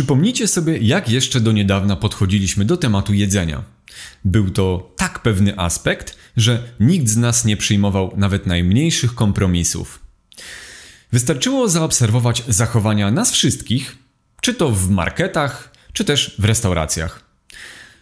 Przypomnijcie 0.00 0.48
sobie, 0.48 0.78
jak 0.78 1.08
jeszcze 1.08 1.40
do 1.40 1.52
niedawna 1.52 1.96
podchodziliśmy 1.96 2.64
do 2.64 2.76
tematu 2.76 3.14
jedzenia. 3.14 3.64
Był 4.24 4.50
to 4.50 4.92
tak 4.96 5.22
pewny 5.22 5.58
aspekt, 5.58 6.16
że 6.36 6.62
nikt 6.80 7.08
z 7.08 7.16
nas 7.16 7.44
nie 7.44 7.56
przyjmował 7.56 8.12
nawet 8.16 8.46
najmniejszych 8.46 9.14
kompromisów. 9.14 10.00
Wystarczyło 11.12 11.68
zaobserwować 11.68 12.42
zachowania 12.48 13.10
nas 13.10 13.32
wszystkich, 13.32 13.96
czy 14.40 14.54
to 14.54 14.70
w 14.70 14.90
marketach, 14.90 15.72
czy 15.92 16.04
też 16.04 16.36
w 16.38 16.44
restauracjach. 16.44 17.24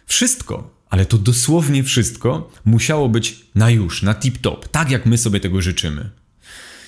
Wszystko, 0.05 0.73
ale 0.89 1.05
to 1.05 1.17
dosłownie 1.17 1.83
wszystko, 1.83 2.51
musiało 2.65 3.09
być 3.09 3.45
na 3.55 3.69
już, 3.69 4.03
na 4.03 4.13
tip-top, 4.13 4.67
tak 4.71 4.91
jak 4.91 5.05
my 5.05 5.17
sobie 5.17 5.39
tego 5.39 5.61
życzymy. 5.61 6.09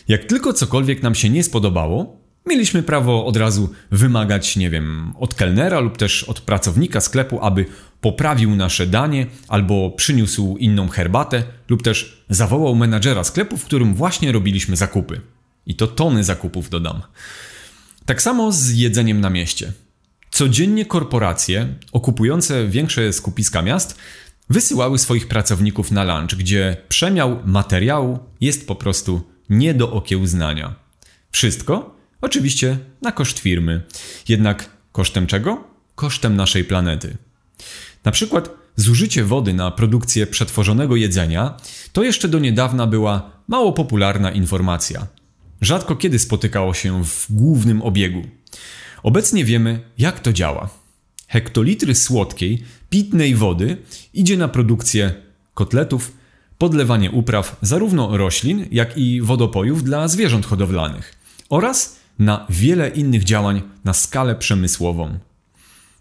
Jak 0.07 0.26
tylko 0.26 0.54
cokolwiek 0.54 1.04
nam 1.04 1.16
się 1.16 1.30
nie 1.30 1.43
spodobało, 1.43 2.20
mieliśmy 2.45 2.84
prawo 2.84 3.26
od 3.26 3.38
razu 3.38 3.70
wymagać, 3.91 4.55
nie 4.55 4.70
wiem, 4.70 5.13
od 5.20 5.36
kelnera 5.36 5.80
lub 5.80 5.98
też 5.98 6.23
od 6.23 6.41
pracownika 6.41 7.02
sklepu, 7.02 7.40
aby 7.41 7.66
poprawił 8.02 8.55
nasze 8.55 8.88
danie 8.88 9.27
albo 9.48 9.91
przyniósł 9.91 10.58
inną 10.58 10.88
herbatę 10.88 11.44
lub 11.70 11.84
też 11.84 12.23
zawołał 12.30 12.76
menadżera 12.76 13.23
sklepu, 13.23 13.58
w 13.58 13.66
którym 13.66 13.96
właśnie 13.96 14.32
robiliśmy 14.32 14.76
zakupy. 14.76 15.22
I 15.66 15.76
to 15.76 15.88
tony 15.88 16.23
zakupów 16.23 16.70
dodam. 16.70 17.02
Tak 18.05 18.22
samo 18.22 18.52
z 18.52 18.70
jedzeniem 18.70 19.21
na 19.21 19.30
mieście. 19.30 19.73
Codziennie 20.32 20.85
korporacje 20.85 21.68
okupujące 21.91 22.68
większe 22.68 23.13
skupiska 23.13 23.62
miast 23.62 23.99
wysyłały 24.49 24.99
swoich 24.99 25.27
pracowników 25.27 25.91
na 25.91 26.04
lunch, 26.04 26.35
gdzie 26.35 26.77
przemiał 26.90 27.40
materiału 27.46 28.20
jest 28.41 28.68
po 28.68 28.76
prostu 28.76 29.21
nie 29.49 29.74
do 29.74 29.91
okiełznania. 29.91 30.76
Wszystko 31.32 32.01
oczywiście 32.22 32.77
na 33.02 33.12
koszt 33.12 33.40
firmy. 33.40 33.82
Jednak 34.27 34.70
kosztem 34.91 35.27
czego? 35.27 35.64
Kosztem 35.96 36.36
naszej 36.36 36.64
planety. 36.64 37.18
Na 38.05 38.12
przykład 38.12 38.50
zużycie 38.76 39.24
wody 39.24 39.54
na 39.54 39.72
produkcję 39.72 40.27
przetworzonego 40.27 40.96
jedzenia 40.96 41.58
to 41.94 42.04
jeszcze 42.04 42.27
do 42.27 42.40
niedawna 42.40 42.88
była 42.88 43.32
mało 43.48 43.74
popularna 43.74 44.32
informacja. 44.32 45.08
Rzadko 45.62 45.96
kiedy 45.96 46.20
spotykało 46.20 46.74
się 46.74 47.04
w 47.05 47.26
głównym 47.30 47.82
obiegu. 47.82 48.22
Obecnie 49.04 49.46
wiemy, 49.46 49.80
jak 49.98 50.20
to 50.20 50.34
działa. 50.34 50.70
Hektolitry 51.27 51.96
słodkiej, 51.96 52.64
pitnej 52.90 53.36
wody 53.36 53.77
idzie 54.14 54.38
na 54.38 54.48
produkcję 54.48 55.14
kotletów, 55.54 56.12
podlewanie 56.58 57.12
upraw 57.12 57.58
zarówno 57.62 58.18
roślin, 58.18 58.66
jak 58.72 58.98
i 58.98 59.22
wodopojów 59.22 59.84
dla 59.84 60.08
zwierząt 60.08 60.46
hodowlanych 60.46 61.16
oraz 61.49 62.01
na 62.20 62.45
wiele 62.49 62.90
innych 62.90 63.23
działań 63.23 63.62
na 63.84 63.93
skalę 63.93 64.35
przemysłową. 64.35 65.19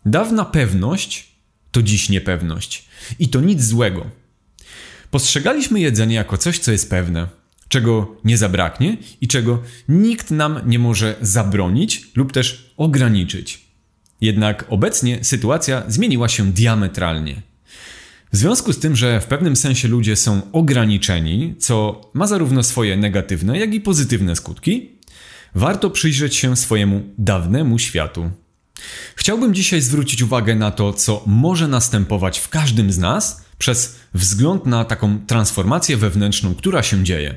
Dawna 0.06 0.44
pewność 0.44 1.33
to 1.70 1.83
dziś 1.83 2.08
niepewność. 2.08 2.89
I 3.19 3.28
to 3.28 3.41
nic 3.41 3.64
złego. 3.64 4.06
Postrzegaliśmy 5.11 5.80
jedzenie 5.80 6.14
jako 6.14 6.39
coś, 6.39 6.58
co 6.58 6.72
jest 6.72 6.91
pewne, 6.91 7.28
czego 7.69 8.17
nie 8.25 8.39
zabraknie 8.39 8.97
i 9.20 9.28
czego 9.28 9.62
nikt 9.89 10.30
nam 10.30 10.61
nie 10.67 10.78
może 10.78 11.17
zabronić 11.20 12.11
lub 12.17 12.33
też 12.33 12.74
ograniczyć. 12.77 13.61
Jednak 14.20 14.67
obecnie 14.69 15.24
sytuacja 15.24 15.83
zmieniła 15.89 16.28
się 16.28 16.52
diametralnie. 16.52 17.42
W 18.33 18.36
związku 18.36 18.72
z 18.72 18.78
tym, 18.78 18.97
że 18.97 19.20
w 19.20 19.27
pewnym 19.27 19.56
sensie 19.56 19.89
ludzie 19.89 20.17
są 20.17 20.52
ograniczeni, 20.52 21.55
co 21.58 22.01
ma 22.14 22.27
zarówno 22.27 22.62
swoje 22.62 22.96
negatywne, 22.96 23.58
jak 23.58 23.74
i 23.74 23.80
pozytywne 23.80 24.36
skutki, 24.36 24.90
warto 25.55 25.90
przyjrzeć 25.90 26.36
się 26.36 26.56
swojemu 26.56 27.02
dawnemu 27.18 27.78
światu. 27.78 28.30
Chciałbym 29.16 29.55
dzisiaj 29.55 29.80
zwrócić 29.80 30.22
uwagę 30.22 30.55
na 30.55 30.70
to, 30.70 30.92
co 30.92 31.22
może 31.27 31.68
następować 31.68 32.38
w 32.38 32.48
każdym 32.48 32.92
z 32.92 32.98
nas 32.98 33.44
przez 33.58 33.96
wzgląd 34.14 34.66
na 34.66 34.84
taką 34.84 35.27
transformację 35.27 35.96
wewnętrzną, 35.96 36.55
która 36.55 36.83
się 36.83 37.05
dzieje. 37.05 37.34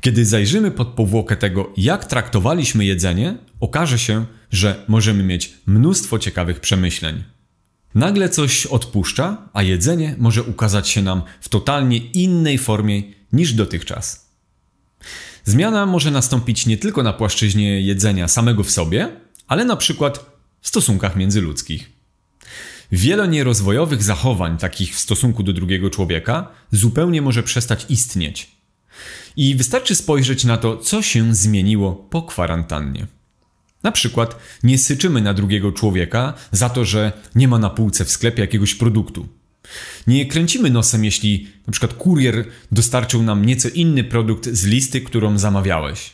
Kiedy 0.00 0.24
zajrzymy 0.24 0.70
pod 0.70 0.88
powłokę 0.88 1.36
tego, 1.36 1.72
jak 1.76 2.04
traktowaliśmy 2.04 2.84
jedzenie, 2.84 3.36
okaże 3.60 3.98
się, 3.98 4.26
że 4.50 4.84
możemy 4.88 5.24
mieć 5.24 5.54
mnóstwo 5.66 6.18
ciekawych 6.18 6.60
przemyśleń. 6.60 7.24
Nagle 7.94 8.28
coś 8.28 8.66
odpuszcza, 8.66 9.48
a 9.52 9.62
jedzenie 9.62 10.14
może 10.18 10.42
ukazać 10.42 10.88
się 10.88 11.02
nam 11.02 11.22
w 11.40 11.48
totalnie 11.48 11.96
innej 11.98 12.58
formie 12.58 13.02
niż 13.32 13.52
dotychczas. 13.52 14.30
Zmiana 15.44 15.86
może 15.86 16.10
nastąpić 16.10 16.66
nie 16.66 16.76
tylko 16.76 17.02
na 17.02 17.12
płaszczyźnie 17.12 17.80
jedzenia 17.80 18.28
samego 18.28 18.62
w 18.62 18.70
sobie, 18.70 19.20
ale 19.46 19.64
na 19.64 19.76
przykład 19.76 20.26
w 20.60 20.68
stosunkach 20.68 21.16
międzyludzkich. 21.16 21.92
Wiele 22.92 23.28
nierozwojowych 23.28 24.02
zachowań, 24.02 24.58
takich 24.58 24.94
w 24.94 24.98
stosunku 24.98 25.42
do 25.42 25.52
drugiego 25.52 25.90
człowieka, 25.90 26.48
zupełnie 26.72 27.22
może 27.22 27.42
przestać 27.42 27.86
istnieć. 27.88 28.50
I 29.36 29.54
wystarczy 29.54 29.94
spojrzeć 29.94 30.44
na 30.44 30.56
to, 30.56 30.76
co 30.76 31.02
się 31.02 31.34
zmieniło 31.34 31.94
po 31.94 32.22
kwarantannie. 32.22 33.06
Na 33.82 33.92
przykład 33.92 34.36
nie 34.62 34.78
syczymy 34.78 35.22
na 35.22 35.34
drugiego 35.34 35.72
człowieka 35.72 36.34
za 36.52 36.68
to, 36.68 36.84
że 36.84 37.12
nie 37.34 37.48
ma 37.48 37.58
na 37.58 37.70
półce 37.70 38.04
w 38.04 38.10
sklepie 38.10 38.40
jakiegoś 38.40 38.74
produktu. 38.74 39.28
Nie 40.06 40.26
kręcimy 40.26 40.70
nosem, 40.70 41.04
jeśli 41.04 41.48
przykład 41.72 41.94
kurier 41.94 42.44
dostarczył 42.72 43.22
nam 43.22 43.44
nieco 43.44 43.68
inny 43.68 44.04
produkt 44.04 44.48
z 44.48 44.64
listy, 44.64 45.00
którą 45.00 45.38
zamawiałeś. 45.38 46.12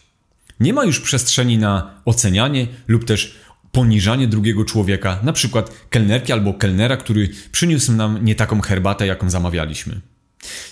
Nie 0.60 0.72
ma 0.72 0.84
już 0.84 1.00
przestrzeni 1.00 1.58
na 1.58 2.00
ocenianie 2.04 2.66
lub 2.88 3.04
też 3.04 3.36
poniżanie 3.72 4.28
drugiego 4.28 4.64
człowieka, 4.64 5.18
przykład 5.32 5.86
kelnerki 5.90 6.32
albo 6.32 6.54
kelnera, 6.54 6.96
który 6.96 7.28
przyniósł 7.52 7.92
nam 7.92 8.24
nie 8.24 8.34
taką 8.34 8.60
herbatę, 8.60 9.06
jaką 9.06 9.30
zamawialiśmy. 9.30 10.00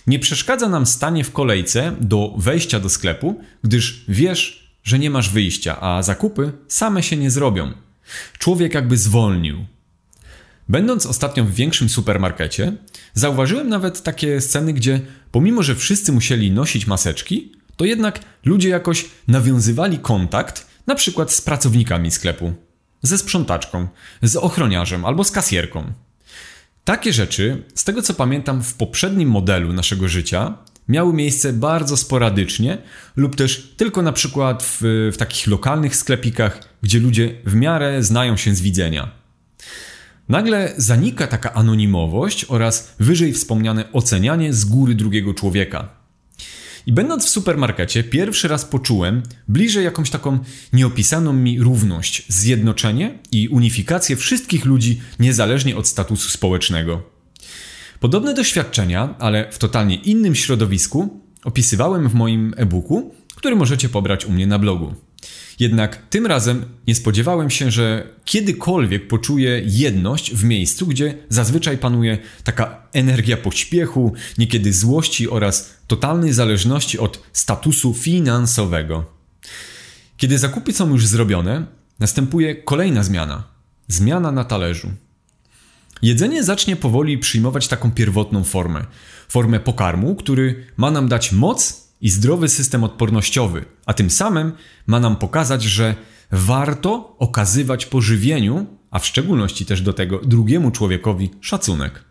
Nie 0.06 0.18
przeszkadza 0.18 0.68
nam 0.68 0.86
stanie 0.86 1.24
w 1.24 1.32
kolejce 1.32 1.96
do 2.00 2.34
wejścia 2.38 2.80
do 2.80 2.88
sklepu, 2.88 3.40
gdyż 3.64 4.04
wiesz, 4.08 4.72
że 4.84 4.98
nie 4.98 5.10
masz 5.10 5.30
wyjścia, 5.30 5.80
a 5.80 6.02
zakupy 6.02 6.52
same 6.68 7.02
się 7.02 7.16
nie 7.16 7.30
zrobią. 7.30 7.72
Człowiek 8.38 8.74
jakby 8.74 8.96
zwolnił. 8.96 9.66
Będąc 10.68 11.06
ostatnio 11.06 11.44
w 11.44 11.52
większym 11.54 11.88
supermarkecie, 11.88 12.72
zauważyłem 13.14 13.68
nawet 13.68 14.02
takie 14.02 14.40
sceny, 14.40 14.72
gdzie 14.72 15.00
pomimo, 15.32 15.62
że 15.62 15.74
wszyscy 15.74 16.12
musieli 16.12 16.50
nosić 16.50 16.86
maseczki, 16.86 17.52
to 17.76 17.84
jednak 17.84 18.20
ludzie 18.44 18.68
jakoś 18.68 19.04
nawiązywali 19.28 19.98
kontakt, 19.98 20.66
na 20.86 20.94
przykład 20.94 21.32
z 21.32 21.40
pracownikami 21.40 22.10
sklepu, 22.10 22.52
ze 23.02 23.18
sprzątaczką, 23.18 23.88
z 24.22 24.36
ochroniarzem 24.36 25.04
albo 25.04 25.24
z 25.24 25.30
kasjerką. 25.30 25.92
Takie 26.84 27.12
rzeczy, 27.12 27.62
z 27.74 27.84
tego 27.84 28.02
co 28.02 28.14
pamiętam 28.14 28.62
w 28.62 28.74
poprzednim 28.74 29.28
modelu 29.28 29.72
naszego 29.72 30.08
życia, 30.08 30.58
miały 30.88 31.12
miejsce 31.12 31.52
bardzo 31.52 31.96
sporadycznie 31.96 32.78
lub 33.16 33.36
też 33.36 33.74
tylko 33.76 34.02
na 34.02 34.12
przykład 34.12 34.62
w, 34.62 34.78
w 35.12 35.16
takich 35.16 35.46
lokalnych 35.46 35.96
sklepikach, 35.96 36.60
gdzie 36.82 37.00
ludzie 37.00 37.34
w 37.46 37.54
miarę 37.54 38.02
znają 38.02 38.36
się 38.36 38.54
z 38.54 38.60
widzenia. 38.60 39.17
Nagle 40.28 40.74
zanika 40.76 41.26
taka 41.26 41.52
anonimowość 41.52 42.44
oraz 42.48 42.94
wyżej 43.00 43.32
wspomniane 43.32 43.92
ocenianie 43.92 44.54
z 44.54 44.64
góry 44.64 44.94
drugiego 44.94 45.34
człowieka. 45.34 45.88
I 46.86 46.92
będąc 46.92 47.26
w 47.26 47.28
supermarkecie, 47.28 48.04
pierwszy 48.04 48.48
raz 48.48 48.64
poczułem 48.64 49.22
bliżej 49.48 49.84
jakąś 49.84 50.10
taką 50.10 50.38
nieopisaną 50.72 51.32
mi 51.32 51.60
równość, 51.60 52.22
zjednoczenie 52.28 53.18
i 53.32 53.48
unifikację 53.48 54.16
wszystkich 54.16 54.64
ludzi 54.64 55.00
niezależnie 55.18 55.76
od 55.76 55.88
statusu 55.88 56.30
społecznego. 56.30 57.02
Podobne 58.00 58.34
doświadczenia, 58.34 59.14
ale 59.18 59.52
w 59.52 59.58
totalnie 59.58 59.96
innym 59.96 60.34
środowisku, 60.34 61.22
opisywałem 61.44 62.08
w 62.08 62.14
moim 62.14 62.54
e-booku, 62.56 63.14
który 63.34 63.56
możecie 63.56 63.88
pobrać 63.88 64.26
u 64.26 64.32
mnie 64.32 64.46
na 64.46 64.58
blogu. 64.58 64.94
Jednak 65.58 66.08
tym 66.10 66.26
razem 66.26 66.64
nie 66.86 66.94
spodziewałem 66.94 67.50
się, 67.50 67.70
że 67.70 68.08
kiedykolwiek 68.24 69.08
poczuję 69.08 69.62
jedność 69.64 70.34
w 70.34 70.44
miejscu, 70.44 70.86
gdzie 70.86 71.18
zazwyczaj 71.28 71.78
panuje 71.78 72.18
taka 72.44 72.82
energia 72.92 73.36
pośpiechu, 73.36 74.12
niekiedy 74.38 74.72
złości 74.72 75.28
oraz 75.28 75.74
totalnej 75.86 76.32
zależności 76.32 76.98
od 76.98 77.22
statusu 77.32 77.94
finansowego. 77.94 79.04
Kiedy 80.16 80.38
zakupy 80.38 80.72
są 80.72 80.90
już 80.90 81.06
zrobione, 81.06 81.66
następuje 81.98 82.54
kolejna 82.54 83.02
zmiana 83.02 83.58
zmiana 83.88 84.32
na 84.32 84.44
talerzu. 84.44 84.90
Jedzenie 86.02 86.44
zacznie 86.44 86.76
powoli 86.76 87.18
przyjmować 87.18 87.68
taką 87.68 87.92
pierwotną 87.92 88.44
formę 88.44 88.84
formę 89.28 89.60
pokarmu, 89.60 90.14
który 90.14 90.66
ma 90.76 90.90
nam 90.90 91.08
dać 91.08 91.32
moc 91.32 91.87
i 92.00 92.10
zdrowy 92.10 92.48
system 92.48 92.84
odpornościowy, 92.84 93.64
a 93.86 93.94
tym 93.94 94.10
samym 94.10 94.52
ma 94.86 95.00
nam 95.00 95.16
pokazać, 95.16 95.62
że 95.62 95.94
warto 96.32 97.16
okazywać 97.18 97.86
pożywieniu, 97.86 98.66
a 98.90 98.98
w 98.98 99.06
szczególności 99.06 99.66
też 99.66 99.82
do 99.82 99.92
tego 99.92 100.18
drugiemu 100.18 100.70
człowiekowi, 100.70 101.30
szacunek. 101.40 102.04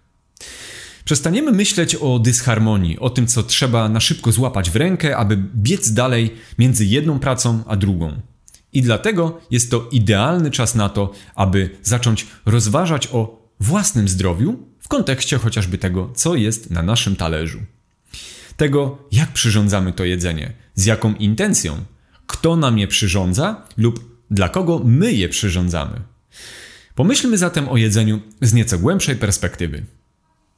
Przestaniemy 1.05 1.51
myśleć 1.51 1.95
o 1.95 2.19
dysharmonii, 2.19 2.99
o 2.99 3.09
tym, 3.09 3.27
co 3.27 3.43
trzeba 3.43 3.89
na 3.89 3.99
szybko 3.99 4.31
złapać 4.31 4.71
w 4.71 4.75
rękę, 4.75 5.17
aby 5.17 5.37
biec 5.55 5.91
dalej 5.91 6.35
między 6.59 6.85
jedną 6.85 7.19
pracą 7.19 7.63
a 7.67 7.75
drugą. 7.75 8.21
I 8.73 8.81
dlatego 8.81 9.41
jest 9.51 9.71
to 9.71 9.89
idealny 9.91 10.51
czas 10.51 10.75
na 10.75 10.89
to, 10.89 11.11
aby 11.35 11.69
zacząć 11.83 12.27
rozważać 12.45 13.07
o 13.11 13.47
własnym 13.59 14.07
zdrowiu 14.07 14.59
w 14.79 14.87
kontekście 14.87 15.37
chociażby 15.37 15.77
tego, 15.77 16.11
co 16.15 16.35
jest 16.35 16.71
na 16.71 16.81
naszym 16.81 17.15
talerzu. 17.15 17.59
Tego, 18.57 18.98
jak 19.12 19.33
przyrządzamy 19.33 19.94
to 19.94 20.06
jedzenie, 20.06 20.54
z 20.75 20.86
jaką 20.86 21.13
intencją, 21.13 21.83
kto 22.27 22.56
nam 22.56 22.77
je 22.77 22.88
przyrządza 22.88 23.62
lub 23.77 24.18
dla 24.31 24.50
kogo 24.50 24.81
my 24.86 25.13
je 25.13 25.30
przyrządzamy. 25.30 26.01
Pomyślmy 26.95 27.38
zatem 27.38 27.69
o 27.69 27.77
jedzeniu 27.77 28.19
z 28.42 28.54
nieco 28.54 28.80
głębszej 28.80 29.15
perspektywy. 29.15 29.86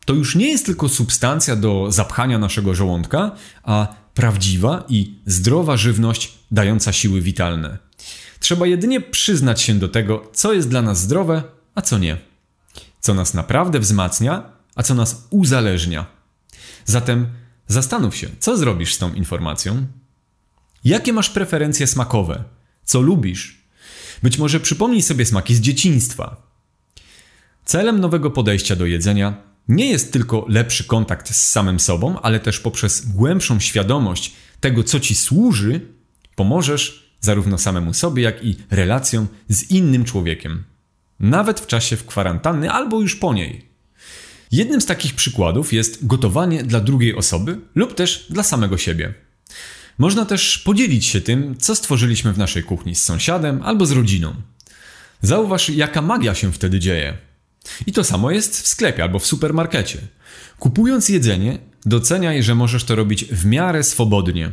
To 0.06 0.14
już 0.14 0.36
nie 0.36 0.48
jest 0.48 0.66
tylko 0.66 0.90
substancja 0.90 1.56
do 1.56 1.92
zapchania 1.92 2.40
naszego 2.40 2.76
żołądka, 2.76 3.32
a 3.64 3.96
prawdziwa 4.14 4.84
i 4.90 5.14
zdrowa 5.26 5.78
żywność 5.78 6.34
dająca 6.52 6.94
siły 6.94 7.22
witalne. 7.22 7.78
Trzeba 8.40 8.68
jedynie 8.68 9.02
przyznać 9.02 9.62
się 9.62 9.74
do 9.74 9.88
tego, 9.90 10.30
co 10.34 10.54
jest 10.54 10.70
dla 10.70 10.82
nas 10.82 11.00
zdrowe, 11.00 11.44
a 11.76 11.82
co 11.82 11.98
nie. 11.98 12.18
Co 13.00 13.14
nas 13.14 13.34
naprawdę 13.34 13.80
wzmacnia, 13.80 14.44
a 14.76 14.84
co 14.84 14.96
nas 14.96 15.28
uzależnia. 15.30 16.06
Zatem 16.86 17.28
zastanów 17.74 18.16
się, 18.16 18.28
co 18.40 18.58
zrobisz 18.58 18.96
z 18.96 18.98
tą 18.98 19.14
informacją? 19.14 19.86
Jakie 20.84 21.14
masz 21.14 21.30
preferencje 21.30 21.88
smakowe? 21.88 22.44
Co 22.84 23.02
lubisz? 23.02 23.62
Być 24.24 24.38
może 24.38 24.60
przypomnij 24.60 25.02
sobie 25.02 25.26
smaki 25.26 25.56
z 25.56 25.62
dzieciństwa. 25.62 26.50
Celem 27.66 28.00
nowego 28.00 28.32
podejścia 28.32 28.76
do 28.76 28.86
jedzenia 28.86 29.38
nie 29.68 29.90
jest 29.90 30.14
tylko 30.14 30.46
lepszy 30.48 30.84
kontakt 30.84 31.36
z 31.36 31.50
samym 31.50 31.80
sobą, 31.80 32.22
ale 32.22 32.40
też 32.40 32.60
poprzez 32.60 33.06
głębszą 33.06 33.60
świadomość 33.60 34.34
tego, 34.60 34.84
co 34.84 35.00
ci 35.00 35.16
służy, 35.16 35.82
pomożesz 36.36 37.14
zarówno 37.22 37.58
samemu 37.58 37.94
sobie, 37.94 38.24
jak 38.24 38.46
i 38.46 38.58
relacjom 38.72 39.28
z 39.50 39.72
innym 39.72 40.06
człowiekiem. 40.06 40.64
Nawet 41.20 41.60
w 41.60 41.68
czasie 41.68 41.98
w 41.98 42.06
kwarantanny 42.06 42.72
albo 42.72 43.02
już 43.02 43.16
po 43.16 43.34
niej. 43.34 43.69
Jednym 44.52 44.82
z 44.82 44.86
takich 44.86 45.16
przykładów 45.16 45.74
jest 45.74 46.08
gotowanie 46.08 46.64
dla 46.64 46.80
drugiej 46.80 47.16
osoby 47.16 47.60
lub 47.76 47.96
też 47.96 48.26
dla 48.30 48.44
samego 48.44 48.78
siebie. 48.78 49.14
Można 49.98 50.26
też 50.26 50.58
podzielić 50.58 51.06
się 51.06 51.22
tym, 51.22 51.58
co 51.58 51.76
stworzyliśmy 51.76 52.34
w 52.34 52.38
naszej 52.38 52.64
kuchni 52.64 52.96
z 52.96 53.04
sąsiadem 53.04 53.62
albo 53.64 53.86
z 53.86 53.92
rodziną. 53.92 54.34
Zauważ, 55.22 55.70
jaka 55.70 56.02
magia 56.02 56.36
się 56.36 56.52
wtedy 56.52 56.80
dzieje. 56.80 57.18
I 57.88 57.92
to 57.92 58.04
samo 58.04 58.32
jest 58.32 58.62
w 58.62 58.68
sklepie 58.68 59.04
albo 59.04 59.20
w 59.20 59.26
supermarkecie. 59.26 60.00
Kupując 60.60 61.10
jedzenie, 61.10 61.60
doceniaj, 61.86 62.44
że 62.44 62.56
możesz 62.56 62.84
to 62.84 62.96
robić 62.96 63.26
w 63.26 63.46
miarę 63.46 63.84
swobodnie. 63.84 64.52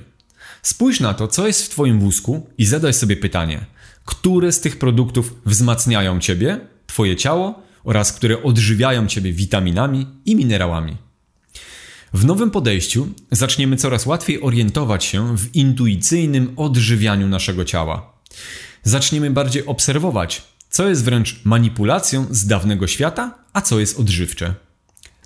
Spójrz 0.62 1.00
na 1.00 1.14
to, 1.14 1.28
co 1.28 1.46
jest 1.46 1.66
w 1.66 1.68
Twoim 1.68 2.00
wózku 2.00 2.50
i 2.58 2.66
zadaj 2.66 2.92
sobie 2.92 3.16
pytanie, 3.16 3.66
które 4.04 4.52
z 4.52 4.60
tych 4.60 4.78
produktów 4.78 5.34
wzmacniają 5.46 6.20
Ciebie, 6.20 6.60
Twoje 6.86 7.16
ciało 7.16 7.65
oraz 7.86 8.12
które 8.12 8.42
odżywiają 8.42 9.06
Ciebie 9.06 9.32
witaminami 9.32 10.06
i 10.24 10.36
minerałami. 10.36 10.96
W 12.12 12.24
nowym 12.24 12.50
podejściu 12.50 13.08
zaczniemy 13.30 13.76
coraz 13.76 14.06
łatwiej 14.06 14.42
orientować 14.42 15.04
się 15.04 15.36
w 15.36 15.54
intuicyjnym 15.54 16.52
odżywianiu 16.56 17.28
naszego 17.28 17.64
ciała. 17.64 18.12
Zaczniemy 18.82 19.30
bardziej 19.30 19.66
obserwować, 19.66 20.42
co 20.70 20.88
jest 20.88 21.04
wręcz 21.04 21.40
manipulacją 21.44 22.26
z 22.30 22.46
dawnego 22.46 22.86
świata, 22.86 23.38
a 23.52 23.60
co 23.60 23.80
jest 23.80 24.00
odżywcze. 24.00 24.54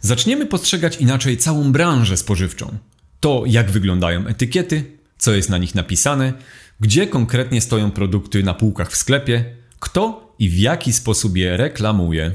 Zaczniemy 0.01 0.47
postrzegać 0.47 0.97
inaczej 0.97 1.37
całą 1.37 1.73
branżę 1.73 2.17
spożywczą. 2.17 2.79
To, 3.21 3.43
jak 3.47 3.71
wyglądają 3.71 4.27
etykiety, 4.27 4.85
co 5.19 5.33
jest 5.33 5.51
na 5.51 5.59
nich 5.59 5.75
napisane, 5.75 6.33
gdzie 6.81 7.07
konkretnie 7.07 7.61
stoją 7.61 7.91
produkty 7.91 8.43
na 8.43 8.55
półkach 8.55 8.93
w 8.93 8.97
sklepie, 8.97 9.57
kto 9.79 10.35
i 10.39 10.49
w 10.49 10.59
jaki 10.59 10.93
sposób 10.93 11.37
je 11.37 11.57
reklamuje. 11.57 12.33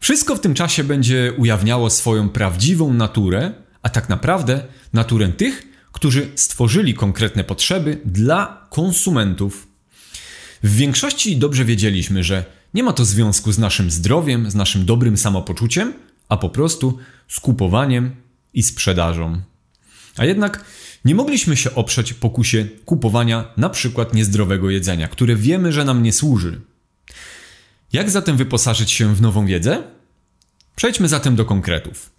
Wszystko 0.00 0.36
w 0.36 0.40
tym 0.40 0.54
czasie 0.54 0.84
będzie 0.84 1.32
ujawniało 1.36 1.90
swoją 1.90 2.28
prawdziwą 2.28 2.94
naturę, 2.94 3.52
a 3.82 3.88
tak 3.88 4.08
naprawdę 4.08 4.64
naturę 4.92 5.28
tych, 5.28 5.68
którzy 5.92 6.30
stworzyli 6.34 6.94
konkretne 6.94 7.44
potrzeby 7.44 8.00
dla 8.04 8.66
konsumentów. 8.70 9.68
W 10.62 10.76
większości 10.76 11.36
dobrze 11.36 11.64
wiedzieliśmy, 11.64 12.24
że 12.24 12.44
nie 12.74 12.82
ma 12.82 12.92
to 12.92 13.04
związku 13.04 13.52
z 13.52 13.58
naszym 13.58 13.90
zdrowiem, 13.90 14.50
z 14.50 14.54
naszym 14.54 14.84
dobrym 14.84 15.16
samopoczuciem, 15.16 15.92
a 16.28 16.36
po 16.36 16.50
prostu 16.50 16.98
z 17.28 17.40
kupowaniem 17.40 18.10
i 18.54 18.62
sprzedażą. 18.62 19.40
A 20.16 20.24
jednak 20.24 20.64
nie 21.04 21.14
mogliśmy 21.14 21.56
się 21.56 21.74
oprzeć 21.74 22.12
pokusie 22.12 22.66
kupowania 22.84 23.44
na 23.56 23.70
przykład 23.70 24.14
niezdrowego 24.14 24.70
jedzenia, 24.70 25.08
które 25.08 25.36
wiemy, 25.36 25.72
że 25.72 25.84
nam 25.84 26.02
nie 26.02 26.12
służy. 26.12 26.60
Jak 27.92 28.10
zatem 28.10 28.36
wyposażyć 28.36 28.90
się 28.90 29.14
w 29.14 29.20
nową 29.20 29.46
wiedzę? 29.46 29.82
Przejdźmy 30.76 31.08
zatem 31.08 31.36
do 31.36 31.44
konkretów. 31.44 32.10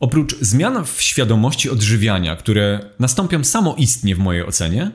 Oprócz 0.00 0.38
zmian 0.40 0.84
w 0.84 1.02
świadomości 1.02 1.70
odżywiania, 1.70 2.36
które 2.36 2.80
nastąpią 2.98 3.44
samoistnie 3.44 4.16
w 4.16 4.18
mojej 4.18 4.46
ocenie, 4.46 4.90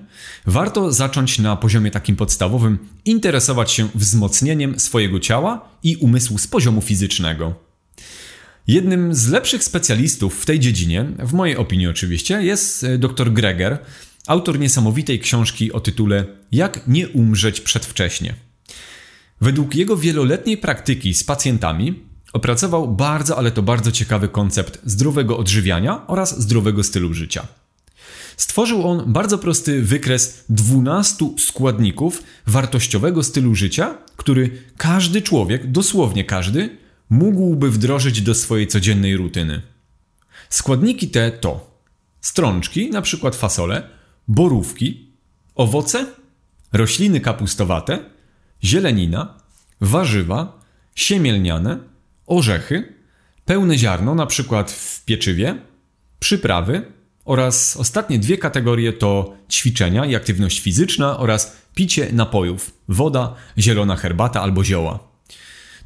warto 0.46 0.94
zacząć 0.94 1.40
na 1.40 1.56
poziomie 1.56 1.92
takim 1.92 2.16
podstawowym 2.16 2.78
interesować 3.06 3.72
się 3.72 3.90
wzmocnieniem 3.96 4.80
swojego 4.80 5.20
ciała 5.20 5.70
i 5.84 5.96
umysłu 5.96 6.38
z 6.38 6.48
poziomu 6.48 6.82
fizycznego. 6.82 7.54
Jednym 8.68 9.16
z 9.16 9.28
lepszych 9.28 9.64
specjalistów 9.64 10.42
w 10.42 10.46
tej 10.46 10.60
dziedzinie, 10.60 11.06
w 11.20 11.34
mojej 11.34 11.58
opinii 11.58 11.88
oczywiście, 11.88 12.44
jest 12.44 12.84
e, 12.84 12.98
dr 12.98 13.34
Greger, 13.34 13.78
autor 14.28 14.60
niesamowitej 14.60 15.20
książki 15.20 15.72
o 15.72 15.80
tytule 15.80 16.26
Jak 16.52 16.88
nie 16.88 17.10
umrzeć 17.10 17.62
przedwcześnie. 17.62 18.47
Według 19.42 19.76
jego 19.76 19.98
wieloletniej 19.98 20.58
praktyki 20.58 21.14
z 21.14 21.24
pacjentami 21.24 22.04
opracował 22.34 22.88
bardzo, 22.88 23.38
ale 23.38 23.52
to 23.52 23.62
bardzo 23.62 23.92
ciekawy 23.92 24.30
koncept 24.30 24.80
zdrowego 24.84 25.38
odżywiania 25.38 26.08
oraz 26.08 26.42
zdrowego 26.42 26.84
stylu 26.84 27.14
życia. 27.14 27.48
Stworzył 28.38 28.88
on 28.88 29.14
bardzo 29.14 29.38
prosty 29.38 29.82
wykres 29.82 30.44
12 30.50 31.30
składników 31.38 32.24
wartościowego 32.48 33.24
stylu 33.24 33.56
życia, 33.56 33.98
który 34.16 34.64
każdy 34.78 35.22
człowiek, 35.22 35.72
dosłownie 35.72 36.24
każdy, 36.24 36.78
mógłby 37.10 37.72
wdrożyć 37.72 38.22
do 38.22 38.36
swojej 38.36 38.68
codziennej 38.68 39.18
rutyny. 39.18 39.62
Składniki 40.50 41.10
te 41.10 41.32
to 41.32 41.82
strączki, 42.22 42.90
np. 42.90 43.32
fasole, 43.32 43.90
borówki, 44.28 45.12
owoce, 45.56 46.06
rośliny 46.74 47.20
kapustowate, 47.20 48.00
zielenina, 48.64 49.34
warzywa, 49.82 50.60
siemielniane, 50.96 51.78
orzechy, 52.26 52.94
pełne 53.46 53.78
ziarno, 53.78 54.16
na 54.16 54.26
przykład 54.26 54.72
w 54.72 55.06
pieczywie, 55.06 55.62
przyprawy 56.20 56.92
oraz 57.26 57.78
ostatnie 57.78 58.20
dwie 58.20 58.38
kategorie 58.38 58.94
to 58.94 59.38
ćwiczenia 59.52 60.06
i 60.06 60.16
aktywność 60.16 60.60
fizyczna 60.60 61.18
oraz 61.18 61.58
picie 61.76 62.14
napojów, 62.14 62.74
woda, 62.90 63.36
zielona 63.58 63.96
herbata 63.96 64.42
albo 64.42 64.64
zioła. 64.64 65.00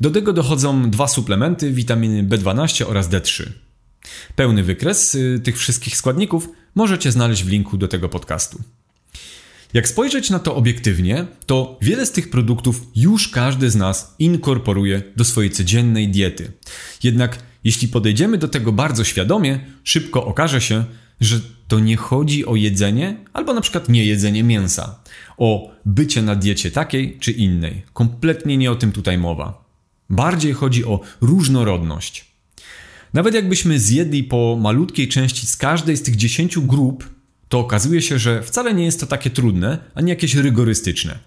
Do 0.01 0.09
tego 0.09 0.33
dochodzą 0.33 0.91
dwa 0.91 1.07
suplementy, 1.07 1.71
witaminy 1.71 2.23
B12 2.23 2.85
oraz 2.87 3.09
D3. 3.09 3.43
Pełny 4.35 4.63
wykres 4.63 5.15
y, 5.15 5.41
tych 5.43 5.57
wszystkich 5.57 5.97
składników 5.97 6.49
możecie 6.75 7.11
znaleźć 7.11 7.43
w 7.43 7.47
linku 7.47 7.77
do 7.77 7.87
tego 7.87 8.09
podcastu. 8.09 8.61
Jak 9.73 9.87
spojrzeć 9.87 10.29
na 10.29 10.39
to 10.39 10.55
obiektywnie, 10.55 11.25
to 11.45 11.79
wiele 11.81 12.05
z 12.05 12.11
tych 12.11 12.29
produktów 12.29 12.81
już 12.95 13.27
każdy 13.27 13.69
z 13.69 13.75
nas 13.75 14.15
inkorporuje 14.19 15.01
do 15.15 15.25
swojej 15.25 15.51
codziennej 15.51 16.09
diety. 16.09 16.51
Jednak 17.03 17.39
jeśli 17.63 17.87
podejdziemy 17.87 18.37
do 18.37 18.47
tego 18.47 18.71
bardzo 18.71 19.03
świadomie, 19.03 19.59
szybko 19.83 20.25
okaże 20.25 20.61
się, 20.61 20.85
że 21.21 21.39
to 21.67 21.79
nie 21.79 21.97
chodzi 21.97 22.45
o 22.45 22.55
jedzenie 22.55 23.17
albo 23.33 23.53
na 23.53 23.61
przykład 23.61 23.89
nie 23.89 24.05
jedzenie 24.05 24.43
mięsa, 24.43 24.99
o 25.37 25.71
bycie 25.85 26.21
na 26.21 26.35
diecie 26.35 26.71
takiej 26.71 27.17
czy 27.19 27.31
innej. 27.31 27.83
Kompletnie 27.93 28.57
nie 28.57 28.71
o 28.71 28.75
tym 28.75 28.91
tutaj 28.91 29.17
mowa. 29.17 29.63
Bardziej 30.09 30.53
chodzi 30.53 30.85
o 30.85 30.99
różnorodność. 31.21 32.31
Nawet 33.13 33.33
jakbyśmy 33.33 33.79
zjedli 33.79 34.23
po 34.23 34.57
malutkiej 34.61 35.07
części 35.07 35.47
z 35.47 35.57
każdej 35.57 35.97
z 35.97 36.03
tych 36.03 36.15
10 36.15 36.59
grup, 36.59 37.09
to 37.51 37.59
okazuje 37.59 38.01
się, 38.01 38.19
że 38.19 38.43
wcale 38.43 38.73
nie 38.73 38.85
jest 38.85 38.99
to 38.99 39.05
takie 39.05 39.29
trudne, 39.29 39.77
ani 39.95 40.09
jakieś 40.09 40.35
rygorystyczne. 40.35 41.19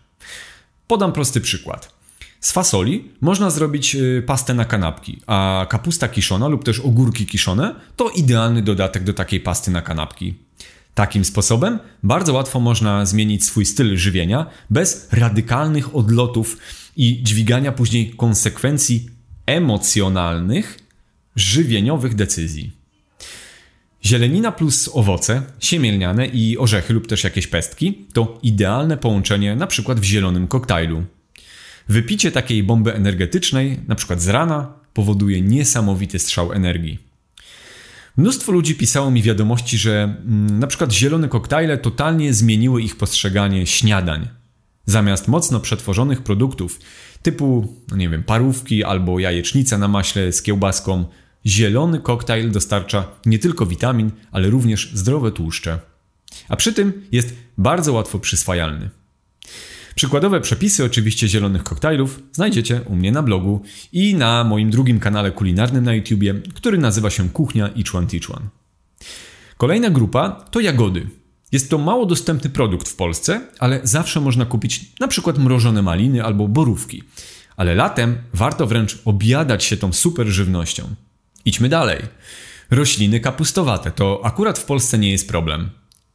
Podam 0.86 1.12
prosty 1.12 1.40
przykład. 1.40 1.94
Z 2.40 2.52
fasoli 2.52 3.08
można 3.20 3.50
zrobić 3.50 3.94
y, 3.94 4.22
pastę 4.26 4.54
na 4.54 4.64
kanapki, 4.64 5.20
a 5.26 5.66
kapusta 5.70 6.08
kiszona 6.08 6.48
lub 6.48 6.64
też 6.64 6.80
ogórki 6.80 7.26
kiszone 7.26 7.74
to 7.96 8.10
idealny 8.10 8.62
dodatek 8.62 9.04
do 9.04 9.12
takiej 9.12 9.40
pasty 9.40 9.70
na 9.70 9.82
kanapki. 9.82 10.34
Takim 10.94 11.24
sposobem 11.24 11.78
bardzo 12.02 12.32
łatwo 12.32 12.60
można 12.60 13.06
zmienić 13.06 13.44
swój 13.44 13.66
styl 13.66 13.96
żywienia 13.96 14.46
bez 14.70 15.08
radykalnych 15.12 15.96
odlotów 15.96 16.56
i 16.96 17.22
dźwigania 17.22 17.72
później 17.72 18.10
konsekwencji 18.10 19.10
emocjonalnych, 19.46 20.78
żywieniowych 21.36 22.14
decyzji. 22.14 22.73
Zielenina 24.06 24.52
plus 24.52 24.90
owoce, 24.92 25.42
siemielniane 25.60 26.26
i 26.26 26.58
orzechy 26.58 26.92
lub 26.94 27.06
też 27.06 27.24
jakieś 27.24 27.46
pestki 27.46 28.06
to 28.12 28.38
idealne 28.42 28.96
połączenie 28.96 29.56
na 29.56 29.66
przykład 29.66 30.00
w 30.00 30.04
zielonym 30.04 30.48
koktajlu. 30.48 31.04
Wypicie 31.88 32.32
takiej 32.32 32.62
bomby 32.62 32.94
energetycznej, 32.94 33.80
na 33.88 33.94
przykład 33.94 34.20
z 34.20 34.28
rana, 34.28 34.72
powoduje 34.94 35.40
niesamowity 35.40 36.18
strzał 36.18 36.52
energii. 36.52 36.98
Mnóstwo 38.16 38.52
ludzi 38.52 38.74
pisało 38.74 39.10
mi 39.10 39.22
wiadomości, 39.22 39.78
że 39.78 40.02
mm, 40.02 40.58
na 40.58 40.66
przykład 40.66 40.92
zielone 40.92 41.28
koktajle 41.28 41.78
totalnie 41.78 42.34
zmieniły 42.34 42.82
ich 42.82 42.96
postrzeganie 42.96 43.66
śniadań. 43.66 44.28
Zamiast 44.86 45.28
mocno 45.28 45.60
przetworzonych 45.60 46.22
produktów 46.22 46.80
typu, 47.22 47.74
no 47.90 47.96
nie 47.96 48.08
wiem, 48.08 48.22
parówki 48.22 48.84
albo 48.84 49.18
jajecznica 49.18 49.78
na 49.78 49.88
maśle 49.88 50.32
z 50.32 50.42
kiełbaską, 50.42 51.04
zielony 51.46 52.00
koktajl 52.00 52.50
dostarcza 52.50 53.08
nie 53.26 53.38
tylko 53.38 53.66
witamin, 53.66 54.10
ale 54.32 54.50
również 54.50 54.90
zdrowe 54.94 55.32
tłuszcze. 55.32 55.78
A 56.48 56.56
przy 56.56 56.72
tym 56.72 57.06
jest 57.12 57.34
bardzo 57.58 57.92
łatwo 57.92 58.18
przyswajalny. 58.18 58.90
Przykładowe 59.94 60.40
przepisy 60.40 60.84
oczywiście 60.84 61.28
zielonych 61.28 61.62
koktajlów 61.62 62.22
znajdziecie 62.32 62.80
u 62.86 62.96
mnie 62.96 63.12
na 63.12 63.22
blogu 63.22 63.62
i 63.92 64.14
na 64.14 64.44
moim 64.44 64.70
drugim 64.70 65.00
kanale 65.00 65.32
kulinarnym 65.32 65.84
na 65.84 65.94
YouTubie, 65.94 66.34
który 66.54 66.78
nazywa 66.78 67.10
się 67.10 67.28
Kuchnia 67.28 67.68
Teach 67.68 68.30
One. 68.30 68.48
Kolejna 69.56 69.90
grupa 69.90 70.30
to 70.50 70.60
jagody. 70.60 71.06
Jest 71.52 71.70
to 71.70 71.78
mało 71.78 72.06
dostępny 72.06 72.50
produkt 72.50 72.88
w 72.88 72.96
Polsce, 72.96 73.40
ale 73.58 73.80
zawsze 73.82 74.20
można 74.20 74.46
kupić 74.46 74.92
na 75.00 75.08
przykład 75.08 75.38
mrożone 75.38 75.82
maliny 75.82 76.24
albo 76.24 76.48
borówki. 76.48 77.02
Ale 77.56 77.74
latem 77.74 78.16
warto 78.34 78.66
wręcz 78.66 78.98
obiadać 79.04 79.64
się 79.64 79.76
tą 79.76 79.92
super 79.92 80.26
żywnością. 80.26 80.94
Idźmy 81.44 81.68
dalej. 81.68 81.98
Rośliny 82.70 83.20
kapustowate 83.20 83.90
to 83.90 84.20
akurat 84.24 84.58
w 84.58 84.64
Polsce 84.64 84.98
nie 84.98 85.10
jest 85.10 85.28
problem. 85.28 85.70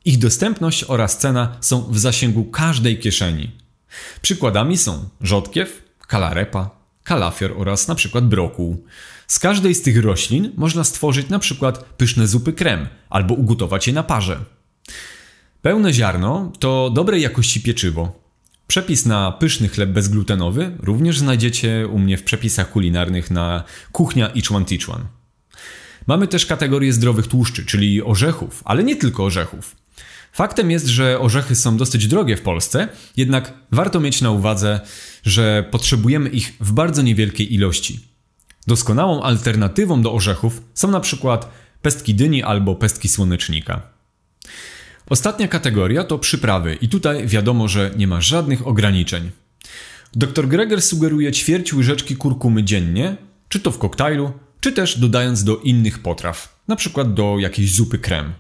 Ich 0.06 0.18
dostępność 0.18 0.86
oraz 0.88 1.18
cena 1.18 1.58
są 1.62 1.82
w 1.92 2.00
zasięgu 2.00 2.44
każdej 2.44 3.00
kieszeni. 3.00 3.52
Przykładami 4.22 4.78
są 4.78 5.10
rzodkiew, 5.22 5.84
kalarepa, 6.08 6.70
kalafior 7.04 7.54
oraz 7.58 7.88
na 7.88 7.96
przykład 7.96 8.28
brokuł. 8.28 8.86
Z 9.28 9.40
każdej 9.40 9.76
z 9.76 9.82
tych 9.82 10.04
roślin 10.04 10.52
można 10.58 10.84
stworzyć 10.84 11.30
na 11.30 11.40
przykład 11.40 11.84
pyszne 11.84 12.28
zupy 12.28 12.54
krem 12.54 12.88
albo 13.10 13.34
ugotować 13.34 13.88
je 13.88 13.94
na 13.94 14.04
parze. 14.04 14.40
Pełne 15.62 15.94
ziarno 15.94 16.52
to 16.60 16.90
dobrej 16.90 17.22
jakości 17.22 17.62
pieczywo. 17.62 18.20
Przepis 18.68 19.06
na 19.06 19.32
pyszny 19.32 19.68
chleb 19.68 19.90
bezglutenowy 19.90 20.78
również 20.80 21.20
znajdziecie 21.20 21.88
u 21.88 22.00
mnie 22.00 22.18
w 22.18 22.24
przepisach 22.24 22.72
kulinarnych 22.72 23.32
na 23.32 23.64
kuchnia 23.92 24.30
Teach 24.30 24.90
One. 24.90 25.19
Mamy 26.10 26.28
też 26.28 26.46
kategorię 26.46 26.94
zdrowych 26.94 27.28
tłuszczy, 27.28 27.66
czyli 27.66 28.04
orzechów, 28.04 28.62
ale 28.66 28.84
nie 28.84 28.96
tylko 28.96 29.26
orzechów. 29.26 29.76
Faktem 30.34 30.72
jest, 30.72 30.88
że 30.88 31.20
orzechy 31.20 31.56
są 31.56 31.78
dosyć 31.78 32.08
drogie 32.08 32.38
w 32.38 32.42
Polsce, 32.42 32.88
jednak 33.18 33.54
warto 33.72 34.00
mieć 34.00 34.22
na 34.22 34.32
uwadze, 34.32 34.80
że 35.24 35.66
potrzebujemy 35.72 36.30
ich 36.30 36.54
w 36.60 36.72
bardzo 36.72 37.02
niewielkiej 37.02 37.54
ilości. 37.54 38.00
Doskonałą 38.68 39.22
alternatywą 39.22 40.02
do 40.02 40.14
orzechów 40.14 40.62
są 40.74 40.92
na 40.92 41.00
przykład 41.00 41.52
pestki 41.82 42.16
dyni 42.16 42.44
albo 42.44 42.76
pestki 42.76 43.08
słonecznika. 43.08 43.82
Ostatnia 45.10 45.48
kategoria 45.48 46.04
to 46.04 46.20
przyprawy 46.20 46.78
i 46.82 46.90
tutaj 46.90 47.28
wiadomo, 47.28 47.68
że 47.68 47.92
nie 47.98 48.08
ma 48.08 48.22
żadnych 48.22 48.68
ograniczeń. 48.68 49.32
Dr 50.14 50.48
Greger 50.48 50.82
sugeruje 50.82 51.32
ćwierć 51.32 51.74
łyżeczki 51.74 52.16
kurkumy 52.16 52.64
dziennie, 52.64 53.16
czy 53.50 53.60
to 53.60 53.72
w 53.72 53.78
koktajlu, 53.78 54.32
czy 54.60 54.72
też 54.72 55.00
dodając 55.00 55.44
do 55.44 55.58
innych 55.58 56.00
potraw, 56.00 56.60
przykład 56.76 57.14
do 57.14 57.36
jakiejś 57.40 57.76
zupy 57.76 58.00
krem. 58.00 58.34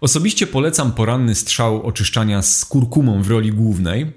Osobiście 0.00 0.46
polecam 0.46 0.92
poranny 0.92 1.34
strzał 1.34 1.82
oczyszczania 1.82 2.42
z 2.42 2.64
kurkumą 2.64 3.22
w 3.22 3.28
roli 3.28 3.52
głównej. 3.52 4.12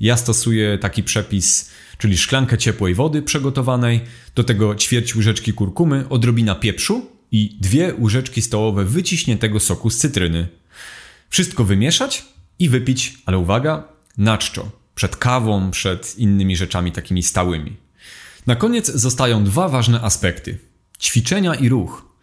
Ja 0.00 0.16
stosuję 0.16 0.78
taki 0.78 1.02
przepis, 1.02 1.70
czyli 1.98 2.18
szklankę 2.18 2.58
ciepłej 2.58 2.94
wody 2.94 3.22
przygotowanej, 3.22 4.00
do 4.34 4.44
tego 4.44 4.74
ćwierć 4.74 5.16
łyżeczki 5.16 5.52
kurkumy, 5.52 6.08
odrobina 6.08 6.54
pieprzu 6.54 7.06
i 7.32 7.56
dwie 7.60 7.94
łyżeczki 7.98 8.42
stołowe 8.42 8.84
wyciśniętego 8.84 9.60
soku 9.60 9.90
z 9.90 9.98
cytryny. 9.98 10.48
Wszystko 11.30 11.64
wymieszać 11.64 12.24
i 12.58 12.68
wypić, 12.68 13.18
ale 13.26 13.38
uwaga, 13.38 13.88
na 14.18 14.38
czczo, 14.38 14.70
przed 14.94 15.16
kawą, 15.16 15.70
przed 15.70 16.18
innymi 16.18 16.56
rzeczami 16.56 16.92
takimi 16.92 17.22
stałymi. 17.22 17.83
Na 18.46 18.56
koniec 18.56 18.92
zostają 18.94 19.44
dwa 19.44 19.68
ważne 19.68 20.00
aspekty: 20.00 20.58
ćwiczenia 21.00 21.54
i 21.54 21.68
ruch. 21.68 22.14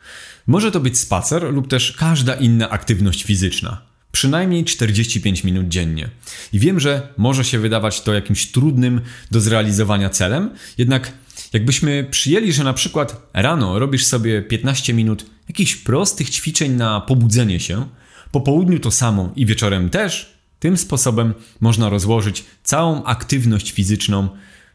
Może 0.48 0.72
to 0.72 0.80
być 0.80 1.00
spacer 1.00 1.54
lub 1.54 1.68
też 1.68 1.92
każda 1.92 2.36
inna 2.36 2.70
aktywność 2.70 3.24
fizyczna. 3.24 3.82
Przynajmniej 4.12 4.66
45 4.66 5.44
minut 5.44 5.68
dziennie. 5.68 6.10
I 6.54 6.60
wiem, 6.60 6.80
że 6.80 7.14
może 7.18 7.44
się 7.44 7.60
wydawać 7.60 8.02
to 8.02 8.14
jakimś 8.14 8.52
trudnym 8.52 9.02
do 9.32 9.42
zrealizowania 9.42 10.10
celem, 10.10 10.50
jednak 10.78 11.12
jakbyśmy 11.54 12.08
przyjęli, 12.12 12.54
że 12.54 12.64
na 12.64 12.74
przykład 12.74 13.30
rano 13.34 13.80
robisz 13.80 14.06
sobie 14.06 14.42
15 14.42 14.94
minut 14.94 15.26
jakichś 15.48 15.76
prostych 15.76 16.30
ćwiczeń 16.30 16.72
na 16.72 17.02
pobudzenie 17.02 17.60
się, 17.60 17.86
po 18.32 18.42
południu 18.42 18.80
to 18.80 18.92
samo 18.92 19.34
i 19.36 19.46
wieczorem 19.46 19.90
też, 19.90 20.38
tym 20.60 20.78
sposobem 20.78 21.34
można 21.60 21.90
rozłożyć 21.90 22.44
całą 22.64 23.04
aktywność 23.04 23.72
fizyczną, 23.72 24.30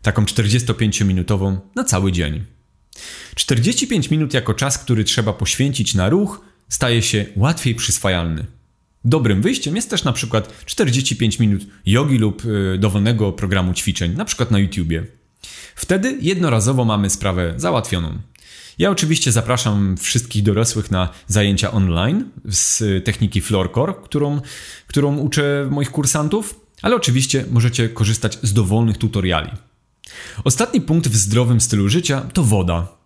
taką 0.07 0.25
45-minutową, 0.25 1.57
na 1.75 1.85
cały 1.85 2.13
dzień. 2.13 2.45
45 3.35 4.11
minut 4.11 4.35
jako 4.35 4.55
czas, 4.55 4.79
który 4.79 5.05
trzeba 5.05 5.33
poświęcić 5.33 5.95
na 5.95 6.09
ruch, 6.09 6.41
staje 6.69 7.03
się 7.03 7.27
łatwiej 7.37 7.75
przyswajalny. 7.75 8.47
Dobrym 9.05 9.43
wyjściem 9.43 9.77
jest 9.77 9.91
też 9.91 10.05
na 10.05 10.13
przykład 10.13 10.65
45 10.65 11.39
minut 11.39 11.67
jogi 11.87 12.19
lub 12.19 12.45
y, 12.45 12.79
dowolnego 12.79 13.33
programu 13.33 13.75
ćwiczeń, 13.75 14.15
na 14.15 14.25
przykład 14.25 14.51
na 14.51 14.59
YouTubie. 14.59 15.07
Wtedy 15.75 16.19
jednorazowo 16.21 16.85
mamy 16.85 17.11
sprawę 17.11 17.55
załatwioną. 17.57 18.19
Ja 18.79 18.91
oczywiście 18.91 19.33
zapraszam 19.33 19.97
wszystkich 19.97 20.43
dorosłych 20.43 20.91
na 20.91 21.09
zajęcia 21.27 21.73
online 21.73 22.31
z 22.45 23.05
techniki 23.05 23.41
Floorcore, 23.41 23.95
którą, 24.05 24.41
którą 24.87 25.17
uczę 25.17 25.69
moich 25.71 25.91
kursantów, 25.91 26.61
ale 26.83 26.97
oczywiście 26.97 27.45
możecie 27.51 27.89
korzystać 27.89 28.39
z 28.43 28.53
dowolnych 28.53 28.99
tutoriali. 28.99 29.51
Ostatni 30.45 30.81
punkt 30.81 31.09
w 31.09 31.17
zdrowym 31.17 31.61
stylu 31.61 31.89
życia 31.89 32.21
to 32.33 32.45
woda. 32.45 32.97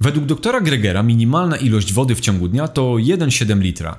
Według 0.00 0.26
doktora 0.26 0.60
Gregera 0.60 1.02
minimalna 1.02 1.56
ilość 1.56 1.92
wody 1.92 2.14
w 2.14 2.20
ciągu 2.20 2.48
dnia 2.48 2.68
to 2.68 2.82
1,7 2.82 3.60
litra. 3.60 3.98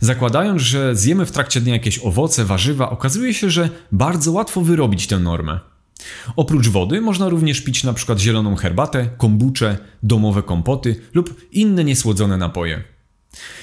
Zakładając, 0.00 0.62
że 0.62 0.96
zjemy 0.96 1.26
w 1.26 1.32
trakcie 1.32 1.60
dnia 1.60 1.72
jakieś 1.72 1.98
owoce, 1.98 2.44
warzywa, 2.44 2.90
okazuje 2.90 3.34
się, 3.34 3.50
że 3.50 3.70
bardzo 3.92 4.32
łatwo 4.32 4.60
wyrobić 4.60 5.06
tę 5.06 5.18
normę. 5.18 5.60
Oprócz 6.36 6.68
wody 6.68 7.00
można 7.00 7.28
również 7.28 7.60
pić 7.60 7.84
np. 7.84 8.14
zieloną 8.18 8.56
herbatę, 8.56 9.08
kombucze, 9.16 9.78
domowe 10.02 10.42
kompoty 10.42 11.00
lub 11.14 11.40
inne 11.52 11.84
niesłodzone 11.84 12.36
napoje. 12.36 12.84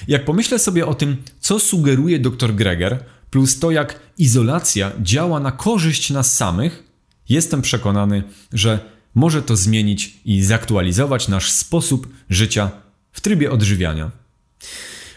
Jak 0.08 0.24
pomyślę 0.24 0.58
sobie 0.58 0.86
o 0.86 0.94
tym, 0.94 1.16
co 1.40 1.58
sugeruje 1.58 2.18
dr 2.18 2.54
Greger, 2.54 3.04
plus 3.30 3.58
to 3.58 3.70
jak 3.70 4.00
izolacja 4.18 4.92
działa 5.02 5.40
na 5.40 5.52
korzyść 5.52 6.10
nas 6.10 6.36
samych, 6.36 6.89
jestem 7.30 7.62
przekonany, 7.62 8.22
że 8.52 8.80
może 9.14 9.42
to 9.42 9.56
zmienić 9.56 10.20
i 10.24 10.42
zaktualizować 10.42 11.28
nasz 11.28 11.50
sposób 11.50 12.08
życia 12.30 12.70
w 13.12 13.20
trybie 13.20 13.50
odżywiania. 13.50 14.10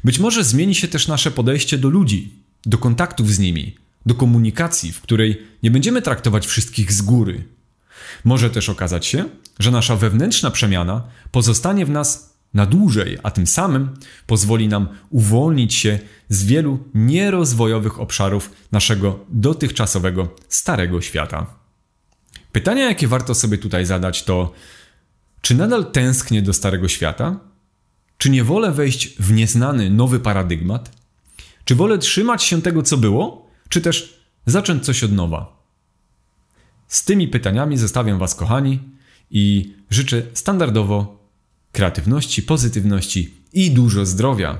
Być 0.04 0.20
może 0.20 0.44
zmieni 0.44 0.76
się 0.76 0.88
też 0.88 1.08
nasze 1.08 1.32
podejście 1.32 1.78
do 1.78 1.90
ludzi, 1.90 2.34
do 2.66 2.78
kontaktów 2.78 3.32
z 3.32 3.40
nimi, 3.40 3.76
do 4.06 4.16
komunikacji, 4.16 4.92
w 4.92 5.02
której 5.02 5.42
nie 5.64 5.72
będziemy 5.72 6.02
traktować 6.02 6.48
wszystkich 6.48 6.92
z 6.92 7.02
góry. 7.02 7.44
Może 8.24 8.50
też 8.50 8.70
okazać 8.70 9.06
się, 9.06 9.26
że 9.60 9.72
nasza 9.72 9.96
wewnętrzna 9.96 10.52
przemiana 10.52 11.04
pozostanie 11.32 11.86
w 11.86 11.90
nas 11.90 12.34
na 12.54 12.66
dłużej, 12.66 13.18
a 13.24 13.32
tym 13.32 13.48
samym 13.48 13.90
pozwoli 14.28 14.68
nam 14.68 14.88
uwolnić 15.10 15.74
się 15.74 16.00
z 16.30 16.44
wielu 16.46 16.80
nierozwojowych 16.94 18.00
obszarów 18.00 18.52
naszego 18.72 19.20
dotychczasowego 19.30 20.36
starego 20.50 21.02
świata. 21.02 21.63
Pytania, 22.54 22.86
jakie 22.86 23.08
warto 23.08 23.36
sobie 23.36 23.58
tutaj 23.58 23.86
zadać, 23.86 24.24
to: 24.24 24.54
czy 25.42 25.56
nadal 25.56 25.92
tęsknię 25.92 26.42
do 26.42 26.54
starego 26.54 26.88
świata? 26.88 27.40
Czy 28.18 28.30
nie 28.30 28.44
wolę 28.44 28.72
wejść 28.72 29.16
w 29.20 29.34
nieznany 29.34 29.90
nowy 29.90 30.20
paradygmat? 30.20 30.92
Czy 31.66 31.76
wolę 31.76 31.98
trzymać 31.98 32.44
się 32.44 32.62
tego, 32.62 32.84
co 32.84 32.98
było, 32.98 33.50
czy 33.70 33.82
też 33.82 34.24
zacząć 34.46 34.86
coś 34.86 35.04
od 35.04 35.12
nowa? 35.12 35.64
Z 36.88 37.06
tymi 37.06 37.28
pytaniami 37.28 37.78
zostawiam 37.78 38.20
Was, 38.20 38.36
kochani, 38.36 38.80
i 39.32 39.74
życzę 39.90 40.22
standardowo 40.34 41.30
kreatywności, 41.72 42.44
pozytywności 42.44 43.34
i 43.54 43.72
dużo 43.72 44.06
zdrowia. 44.06 44.60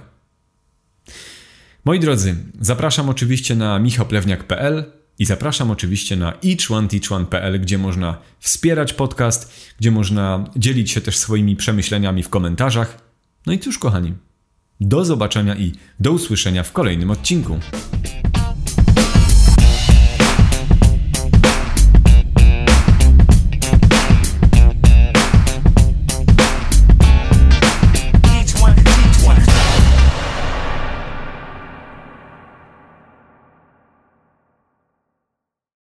Moi 1.86 2.00
drodzy, 2.00 2.36
zapraszam 2.62 3.10
oczywiście 3.10 3.56
na 3.56 3.80
michałplewniak.pl 3.80 5.03
i 5.20 5.26
zapraszam 5.26 5.72
oczywiście 5.72 6.16
na 6.16 6.34
eachoneteachone.pl, 6.46 7.62
gdzie 7.62 7.78
można 7.78 8.18
wspierać 8.40 8.94
podcast, 8.94 9.54
gdzie 9.80 9.92
można 9.92 10.46
dzielić 10.56 10.92
się 10.92 11.02
też 11.02 11.18
swoimi 11.18 11.56
przemyśleniami 11.56 12.24
w 12.24 12.30
komentarzach. 12.30 12.98
No 13.46 13.54
i 13.54 13.60
cóż, 13.60 13.80
kochani, 13.80 14.14
Do 14.80 15.06
zobaczenia 15.06 15.56
i 15.56 15.72
do 16.00 16.12
usłyszenia 16.12 16.64
w 16.64 16.72
kolejnym 16.72 17.12
odcinku. 17.12 17.60